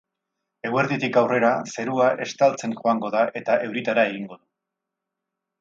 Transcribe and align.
Eguerditik 0.69 1.19
aurrera 1.21 1.51
zerua 1.75 2.07
estaltzen 2.27 2.75
joango 2.81 3.13
da 3.17 3.21
eta 3.43 3.61
euritara 3.69 4.09
egingo 4.15 4.43
du. 4.43 4.45